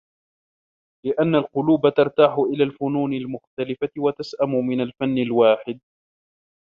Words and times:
لِأَنَّ 1.05 1.35
الْقُلُوبَ 1.35 1.81
تَرْتَاحُ 1.97 2.35
إلَى 2.39 2.63
الْفُنُونِ 2.63 3.13
الْمُخْتَلِفَةِ 3.13 3.89
وَتَسْأَمُ 3.97 4.49
مِنْ 4.67 4.81
الْفَنِّ 4.81 5.17
الْوَاحِدِ 5.17 5.79